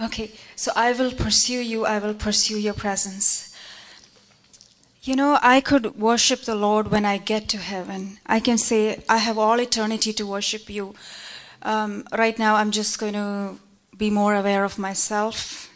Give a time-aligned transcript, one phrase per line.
[0.00, 3.54] Okay, so I will pursue you, I will pursue your presence.
[5.02, 8.18] You know, I could worship the Lord when I get to heaven.
[8.26, 10.94] I can say, I have all eternity to worship you.
[11.62, 13.56] Um, right now, I'm just going to
[13.96, 15.68] be more aware of myself.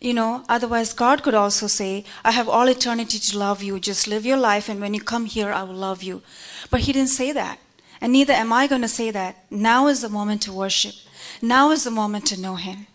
[0.00, 3.78] You know, otherwise, God could also say, I have all eternity to love you.
[3.78, 6.22] Just live your life, and when you come here, I will love you.
[6.70, 7.60] But He didn't say that.
[8.00, 9.44] And neither am I going to say that.
[9.48, 10.94] Now is the moment to worship.
[11.40, 12.88] Now is the moment to know Him.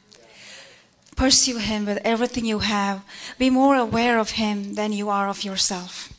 [1.19, 3.03] Pursue Him with everything you have.
[3.37, 6.13] Be more aware of Him than you are of yourself.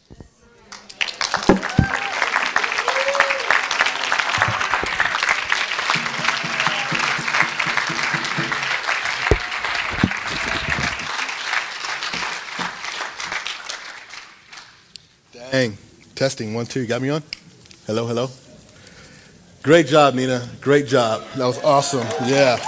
[15.33, 15.79] Dang.
[16.15, 16.53] Testing.
[16.53, 16.83] One, two.
[16.83, 17.23] You got me on?
[17.87, 18.29] Hello, hello.
[19.63, 20.47] Great job, Nina.
[20.61, 21.25] Great job.
[21.37, 22.07] That was awesome.
[22.29, 22.61] Yeah.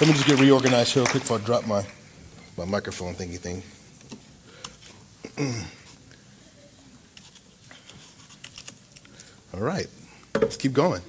[0.00, 1.86] Let me just get reorganized here real quick before I drop my,
[2.56, 3.62] my microphone thingy thing.
[9.54, 9.86] All right.
[10.34, 11.00] Let's keep going.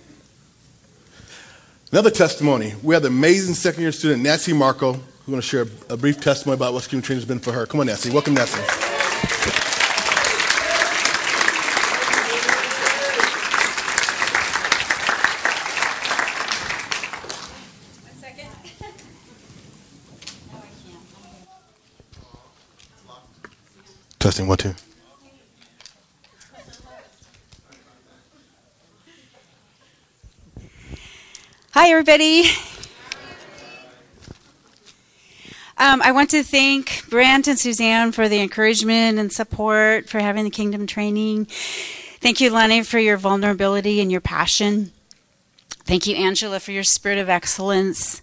[1.91, 2.75] Another testimony.
[2.83, 6.21] We have the amazing second year student, Nancy Marco, who's going to share a brief
[6.21, 7.65] testimony about what Kingdom Training has been for her.
[7.65, 8.11] Come on, Nancy.
[8.11, 9.64] Welcome, Nancy.
[24.35, 24.75] Testing one, two.
[31.71, 32.49] Hi, everybody.
[35.77, 40.43] Um, I want to thank Brant and Suzanne for the encouragement and support for having
[40.43, 41.45] the Kingdom training.
[41.45, 44.91] Thank you, Lenny, for your vulnerability and your passion.
[45.85, 48.21] Thank you, Angela, for your spirit of excellence.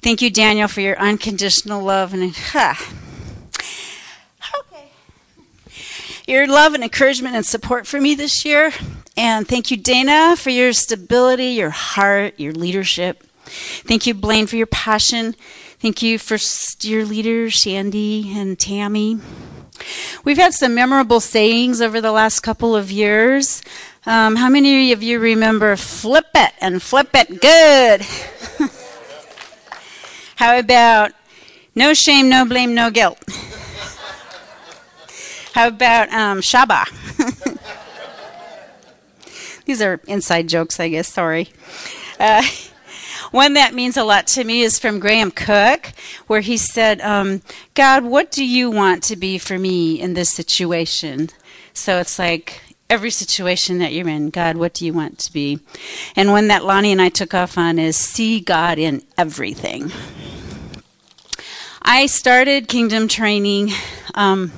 [0.00, 2.72] Thank you, Daniel, for your unconditional love and huh.
[4.60, 4.88] okay.
[6.32, 8.72] Your love and encouragement and support for me this year.
[9.18, 13.22] And thank you, Dana, for your stability, your heart, your leadership.
[13.44, 15.36] Thank you, Blaine, for your passion.
[15.78, 16.38] Thank you for
[16.80, 19.20] your leaders, Shandy and Tammy.
[20.24, 23.62] We've had some memorable sayings over the last couple of years.
[24.06, 28.00] Um, how many of you remember flip it and flip it good?
[30.36, 31.12] how about
[31.74, 33.22] no shame, no blame, no guilt?
[35.52, 36.86] How about um, Shaba?
[39.66, 41.08] These are inside jokes, I guess.
[41.08, 41.50] Sorry.
[42.18, 42.42] Uh,
[43.32, 45.92] one that means a lot to me is from Graham Cooke,
[46.26, 47.42] where he said, um,
[47.74, 51.30] God, what do you want to be for me in this situation?
[51.74, 55.60] So it's like every situation that you're in, God, what do you want to be?
[56.16, 59.90] And one that Lonnie and I took off on is see God in everything.
[61.82, 63.70] I started kingdom training.
[64.14, 64.52] Um,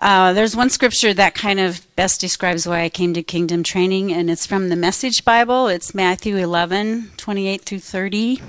[0.00, 4.12] uh, there's one scripture that kind of best describes why I came to kingdom training,
[4.12, 5.68] and it's from the Message Bible.
[5.68, 8.42] It's Matthew 11, 28 through 30.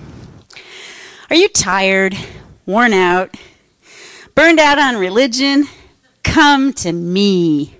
[1.29, 2.15] Are you tired,
[2.65, 3.35] worn out,
[4.33, 5.65] burned out on religion?
[6.23, 7.75] Come to me.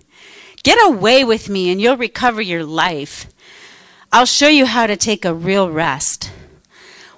[0.64, 3.28] Get away with me, and you'll recover your life.
[4.12, 6.31] I'll show you how to take a real rest.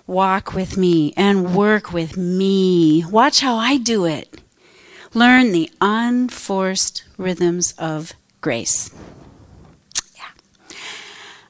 [0.07, 3.03] Walk with me and work with me.
[3.05, 4.41] Watch how I do it.
[5.17, 8.91] Learn the unforced rhythms of grace.
[10.15, 10.77] Yeah.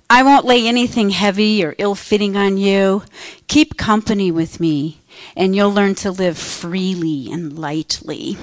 [0.09, 3.03] I won't lay anything heavy or ill fitting on you.
[3.49, 5.01] Keep company with me,
[5.35, 8.37] and you'll learn to live freely and lightly.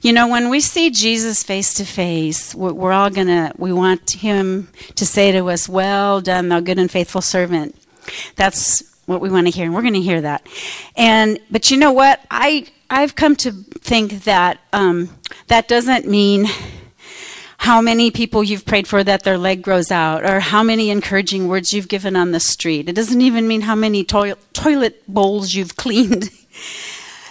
[0.00, 4.12] You know, when we see Jesus face to face, we're all going to, we want
[4.12, 7.76] him to say to us, Well done, thou good and faithful servant.
[8.36, 10.46] That's what we want to hear, and we're going to hear that.
[10.96, 12.20] And, but you know what?
[12.30, 15.10] I, I've come to think that um,
[15.48, 16.46] that doesn't mean
[17.58, 21.48] how many people you've prayed for that their leg grows out, or how many encouraging
[21.48, 22.88] words you've given on the street.
[22.88, 26.30] It doesn't even mean how many to- toilet bowls you've cleaned.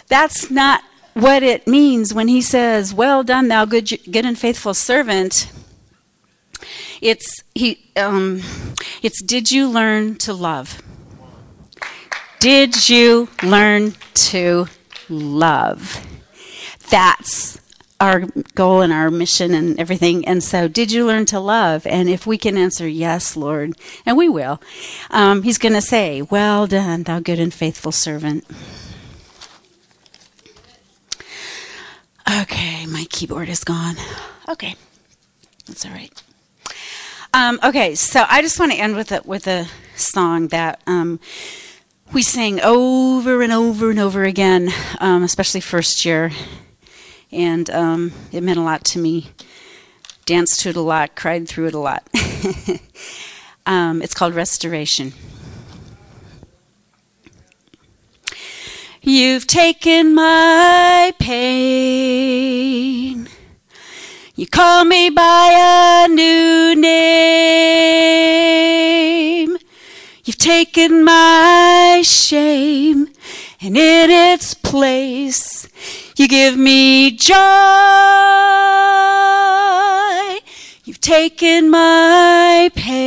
[0.08, 0.84] That's not
[1.14, 5.52] what it means when he says, "Well done, thou good, good and faithful servant."
[7.00, 7.92] It's he.
[7.96, 8.42] Um,
[9.02, 10.82] it's did you learn to love?
[12.40, 14.68] Did you learn to
[15.10, 16.06] love?
[16.90, 17.60] That's
[18.00, 20.28] our goal and our mission and everything.
[20.28, 21.88] And so, did you learn to love?
[21.88, 24.62] And if we can answer yes, Lord, and we will,
[25.10, 28.46] um, He's going to say, Well done, thou good and faithful servant.
[32.42, 33.96] Okay, my keyboard is gone.
[34.50, 34.76] Okay,
[35.68, 36.24] that's all right.
[37.34, 41.20] Um, okay, so I just want to end with a with a song that um,
[42.13, 44.69] we sang over and over and over again,
[45.00, 46.31] um, especially first year.
[47.31, 49.31] And um, it meant a lot to me.
[50.25, 52.07] Danced to it a lot, cried through it a lot.
[53.65, 55.13] Um, it's called Restoration.
[59.01, 62.50] You've taken my pain.
[64.36, 67.63] You call me by a new name.
[70.25, 73.10] You've taken my shame,
[73.60, 75.68] and in its place,
[76.16, 77.36] you give me joy.
[80.86, 83.04] You've taken my pain.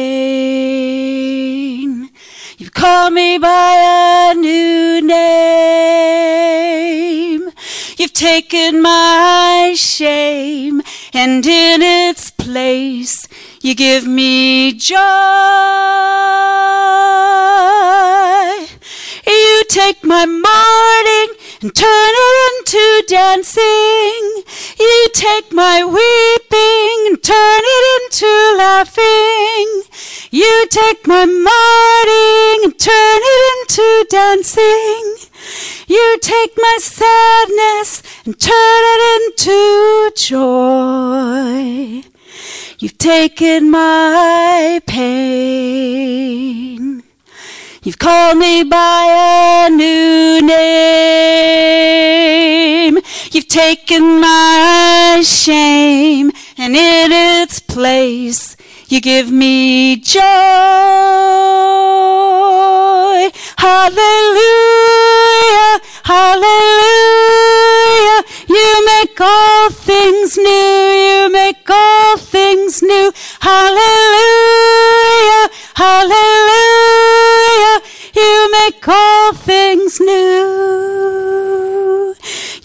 [2.59, 5.17] You've called me by a new name.
[7.97, 10.83] You've taken my shame,
[11.15, 13.27] and in its place,
[13.63, 16.56] you give me joy.
[19.69, 24.43] Take my mourning and turn it into dancing.
[24.79, 29.83] You take my weeping and turn it into laughing.
[30.31, 35.17] You take my mourning and turn it into dancing.
[35.87, 42.03] You take my sadness and turn it into joy.
[42.79, 46.86] You've taken my pain.
[47.87, 50.59] You've called me by a new name.
[53.31, 58.57] You've taken my shame, and in its place,
[58.89, 60.23] you give me joy.
[63.57, 64.11] Hallelujah,
[66.03, 66.57] hallelujah.
[68.49, 70.43] You make all things new.
[70.43, 73.13] You make all things new.
[73.39, 73.76] Hallelujah,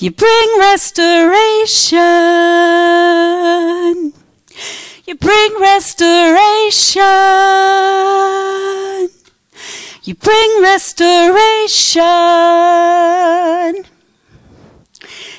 [0.01, 2.00] You bring restoration.
[5.06, 7.03] You bring restoration.
[10.01, 12.01] You bring restoration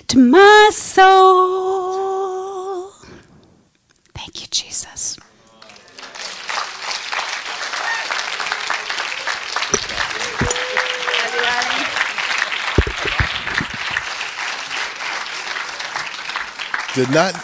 [0.06, 2.12] to my soul.
[4.14, 5.18] Thank you, Jesus.
[17.02, 17.34] Did not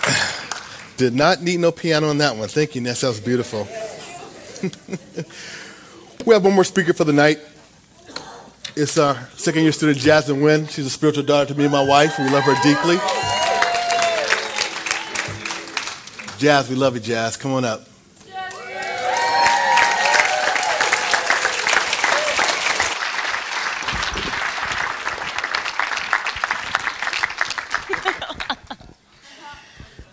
[0.96, 2.46] did not need no piano on that one.
[2.46, 2.80] Thank you.
[2.82, 3.66] That sounds beautiful.
[6.24, 7.40] we have one more speaker for the night.
[8.76, 10.68] It's our second year student, Jasmine Wynn.
[10.68, 12.16] She's a spiritual daughter to me and my wife.
[12.20, 12.98] We love her deeply.
[16.38, 17.36] Jazz, we love you, Jazz.
[17.36, 17.88] Come on up.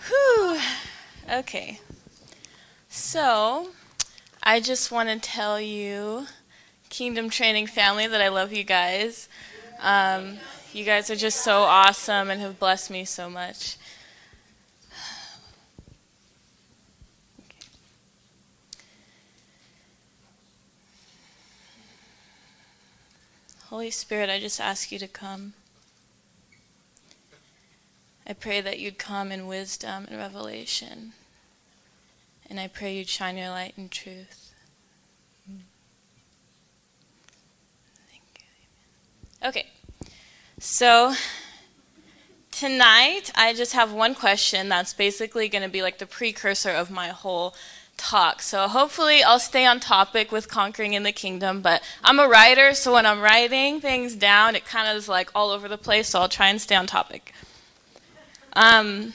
[0.07, 0.59] Whew.
[1.31, 1.79] Okay.
[2.89, 3.69] So,
[4.55, 6.27] I just want to tell you,
[6.87, 9.27] Kingdom Training family, that I love you guys.
[9.81, 10.37] Um,
[10.71, 13.75] you guys are just so awesome and have blessed me so much.
[23.65, 25.51] Holy Spirit, I just ask you to come.
[28.25, 31.11] I pray that you'd come in wisdom and revelation.
[32.49, 34.43] And I pray you'd shine your light in truth.
[38.07, 38.45] Thank you.
[39.45, 39.67] Okay.
[40.57, 41.13] So
[42.49, 46.89] tonight I just have one question that's basically going to be like the precursor of
[46.89, 47.53] my whole
[47.95, 48.41] talk.
[48.41, 52.73] So hopefully I'll stay on topic with conquering in the kingdom, but I'm a writer,
[52.73, 56.09] so when I'm writing things down, it kind of is like all over the place,
[56.09, 57.31] so I'll try and stay on topic.
[58.53, 59.13] Um,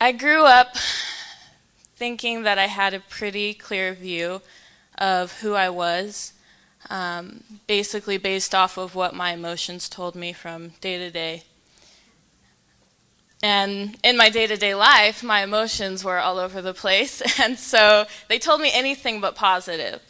[0.00, 0.76] I grew up
[1.96, 4.40] thinking that I had a pretty clear view
[4.96, 6.33] of who I was,
[6.90, 11.42] um, basically based off of what my emotions told me from day to day.
[13.42, 17.58] And in my day to day life, my emotions were all over the place, and
[17.58, 20.00] so they told me anything but positive.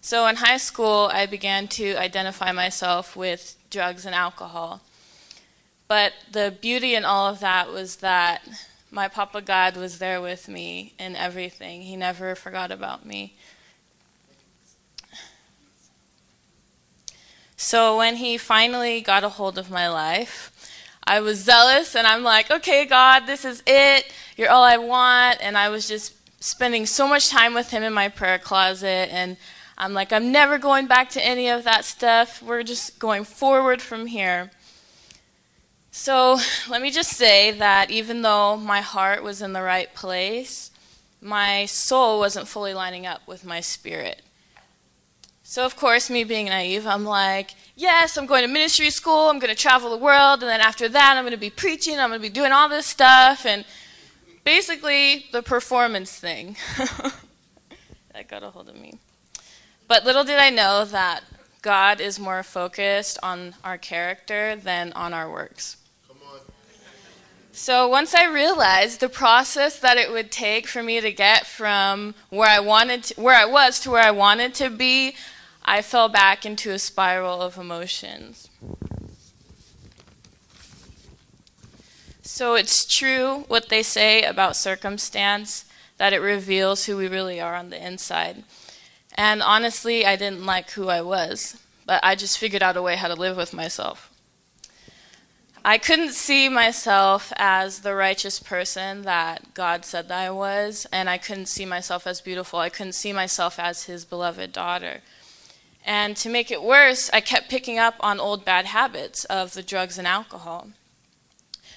[0.00, 4.82] So in high school, I began to identify myself with drugs and alcohol.
[5.86, 8.42] But the beauty in all of that was that
[8.90, 11.82] my Papa God was there with me in everything.
[11.82, 13.34] He never forgot about me.
[17.62, 20.50] So when he finally got a hold of my life,
[21.04, 24.12] I was zealous and I'm like, okay, God, this is it.
[24.36, 25.38] You're all I want.
[25.40, 29.08] And I was just spending so much time with him in my prayer closet.
[29.12, 29.36] And
[29.78, 32.42] I'm like, I'm never going back to any of that stuff.
[32.42, 34.50] We're just going forward from here.
[35.92, 36.38] So
[36.68, 40.72] let me just say that even though my heart was in the right place,
[41.20, 44.20] my soul wasn't fully lining up with my spirit.
[45.52, 49.38] So, of course, me being naive, I'm like, yes, I'm going to ministry school, I'm
[49.38, 52.08] going to travel the world, and then after that, I'm going to be preaching, I'm
[52.08, 53.66] going to be doing all this stuff, and
[54.44, 56.56] basically the performance thing.
[58.14, 58.94] that got a hold of me.
[59.88, 61.22] But little did I know that
[61.60, 65.76] God is more focused on our character than on our works.
[67.54, 72.14] So once I realized the process that it would take for me to get from
[72.30, 75.14] where I wanted to, where I was to where I wanted to be,
[75.64, 78.48] I fell back into a spiral of emotions.
[82.22, 85.64] So it's true what they say about circumstance
[85.98, 88.44] that it reveals who we really are on the inside.
[89.14, 92.96] And honestly, I didn't like who I was, but I just figured out a way
[92.96, 94.10] how to live with myself.
[95.64, 101.08] I couldn't see myself as the righteous person that God said that I was, and
[101.08, 102.58] I couldn't see myself as beautiful.
[102.58, 105.02] I couldn't see myself as his beloved daughter.
[105.84, 109.62] And to make it worse, I kept picking up on old bad habits of the
[109.62, 110.68] drugs and alcohol.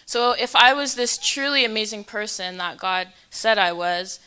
[0.06, 4.20] So if I was this truly amazing person that God said I was,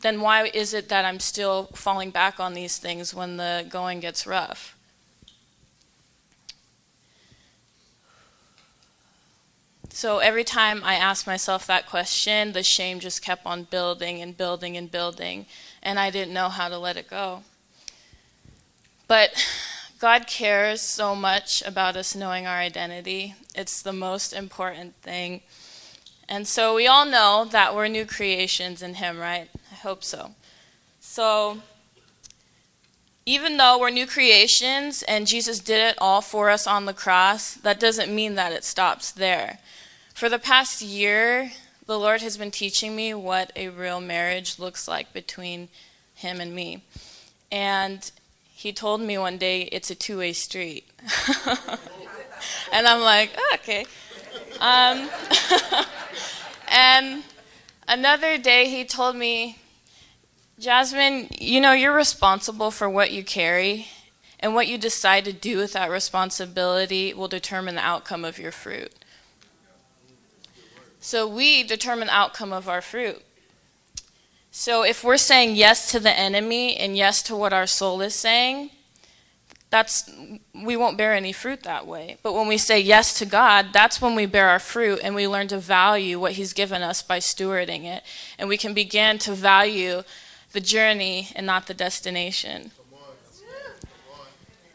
[0.00, 3.98] then why is it that I'm still falling back on these things when the going
[4.00, 4.76] gets rough?
[9.90, 14.36] So every time I asked myself that question, the shame just kept on building and
[14.36, 15.46] building and building,
[15.82, 17.42] and I didn't know how to let it go.
[19.12, 19.46] But
[19.98, 23.34] God cares so much about us knowing our identity.
[23.54, 25.42] It's the most important thing.
[26.30, 29.50] And so we all know that we're new creations in Him, right?
[29.70, 30.30] I hope so.
[30.98, 31.58] So
[33.26, 37.52] even though we're new creations and Jesus did it all for us on the cross,
[37.52, 39.58] that doesn't mean that it stops there.
[40.14, 41.52] For the past year,
[41.84, 45.68] the Lord has been teaching me what a real marriage looks like between
[46.14, 46.82] Him and me.
[47.50, 48.10] And
[48.62, 50.88] He told me one day it's a two way street.
[52.72, 53.84] and I'm like, oh, okay.
[54.60, 55.10] Um,
[56.68, 57.24] and
[57.88, 59.58] another day, He told me,
[60.60, 63.88] Jasmine, you know, you're responsible for what you carry,
[64.38, 68.52] and what you decide to do with that responsibility will determine the outcome of your
[68.52, 68.92] fruit.
[71.00, 73.22] So we determine the outcome of our fruit.
[74.54, 78.14] So if we're saying yes to the enemy and yes to what our soul is
[78.14, 78.68] saying,
[79.70, 80.08] that's
[80.54, 82.18] we won't bear any fruit that way.
[82.22, 85.26] But when we say yes to God, that's when we bear our fruit and we
[85.26, 88.02] learn to value what he's given us by stewarding it.
[88.38, 90.02] And we can begin to value
[90.52, 92.72] the journey and not the destination.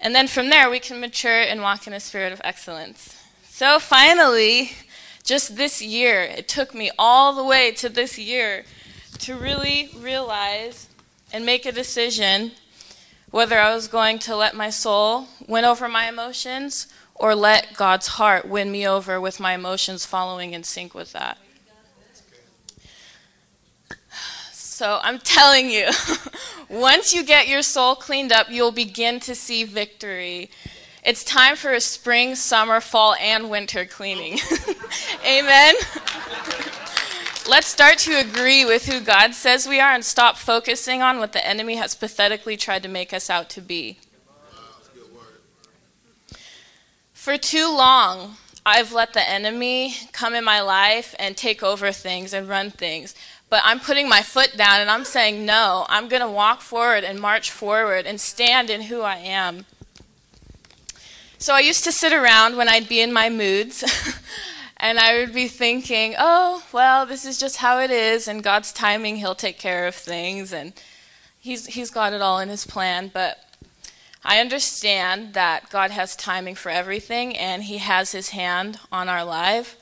[0.02, 3.16] And then from there we can mature and walk in a spirit of excellence.
[3.48, 4.72] So finally,
[5.24, 8.66] just this year, it took me all the way to this year
[9.20, 10.88] to really realize
[11.32, 12.52] and make a decision
[13.32, 18.08] whether I was going to let my soul win over my emotions or let God's
[18.08, 21.38] heart win me over with my emotions following in sync with that.
[24.52, 25.90] So I'm telling you,
[26.70, 30.52] once you get your soul cleaned up, you'll begin to see victory
[31.08, 34.40] it's time for a spring, summer, fall, and winter cleaning.
[35.26, 35.76] Amen.
[37.50, 41.32] Let's start to agree with who God says we are and stop focusing on what
[41.32, 44.00] the enemy has pathetically tried to make us out to be.
[47.14, 48.36] For too long,
[48.66, 53.16] I've let the enemy come in my life and take over things and run things.
[53.50, 57.06] But I'm putting my foot down and I'm saying, no, I'm going to walk forward
[57.06, 59.66] and march forward and stand in who I am.
[61.38, 63.86] So I used to sit around when I'd be in my moods.
[64.80, 68.72] and I would be thinking, oh, well, this is just how it is, and God's
[68.72, 70.74] timing, He'll take care of things, and
[71.40, 73.10] He's, he's got it all in His plan.
[73.14, 73.38] But
[74.24, 79.24] I understand that God has timing for everything, and He has His hand on our
[79.24, 79.78] life.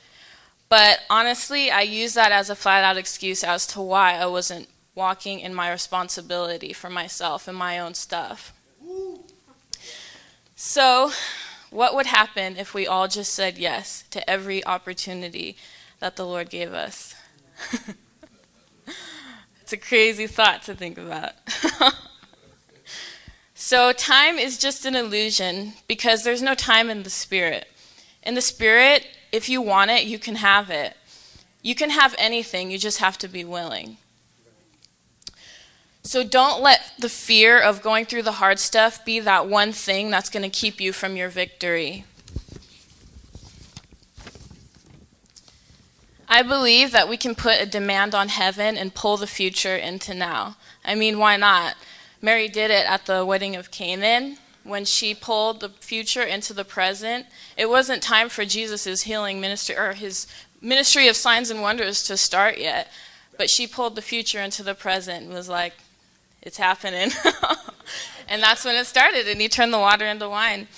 [0.68, 4.68] But honestly, I use that as a flat out excuse as to why I wasn't
[4.94, 8.52] walking in my responsibility for myself and my own stuff.
[10.56, 11.12] So
[11.70, 15.56] what would happen if we all just said yes to every opportunity
[15.98, 17.14] that the Lord gave us?
[19.60, 21.32] it's a crazy thought to think about.
[23.54, 27.66] so, time is just an illusion because there's no time in the Spirit.
[28.22, 30.96] In the Spirit, if you want it, you can have it.
[31.62, 33.96] You can have anything, you just have to be willing.
[36.06, 40.08] So don't let the fear of going through the hard stuff be that one thing
[40.08, 42.04] that's going to keep you from your victory.
[46.28, 50.14] I believe that we can put a demand on heaven and pull the future into
[50.14, 50.56] now.
[50.84, 51.74] I mean, why not?
[52.22, 56.64] Mary did it at the wedding of Canaan when she pulled the future into the
[56.64, 57.26] present.
[57.56, 60.28] It wasn't time for Jesus' healing ministry or his
[60.60, 62.92] ministry of signs and wonders to start yet,
[63.36, 65.72] but she pulled the future into the present and was like,
[66.46, 67.10] it's happening.
[68.28, 70.68] and that's when it started, and he turned the water into wine.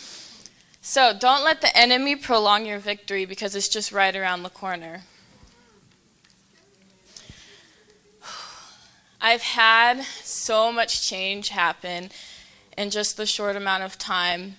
[0.80, 5.02] So don't let the enemy prolong your victory because it's just right around the corner.
[9.20, 12.10] I've had so much change happen
[12.78, 14.56] in just the short amount of time.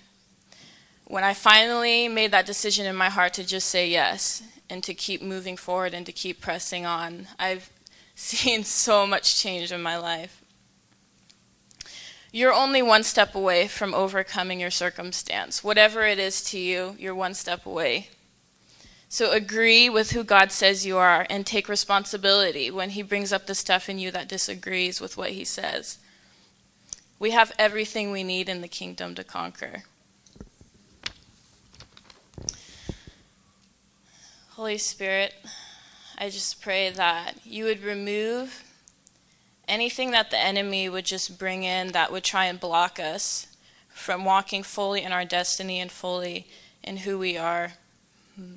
[1.06, 4.94] When I finally made that decision in my heart to just say yes and to
[4.94, 7.68] keep moving forward and to keep pressing on, I've
[8.14, 10.39] seen so much change in my life.
[12.32, 15.64] You're only one step away from overcoming your circumstance.
[15.64, 18.08] Whatever it is to you, you're one step away.
[19.08, 23.46] So agree with who God says you are and take responsibility when He brings up
[23.46, 25.98] the stuff in you that disagrees with what He says.
[27.18, 29.82] We have everything we need in the kingdom to conquer.
[34.50, 35.34] Holy Spirit,
[36.16, 38.69] I just pray that you would remove
[39.70, 43.46] anything that the enemy would just bring in that would try and block us
[43.88, 46.46] from walking fully in our destiny and fully
[46.82, 47.74] in who we are.
[48.34, 48.56] Hmm.